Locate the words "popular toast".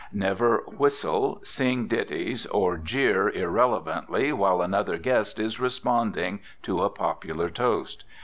6.89-8.03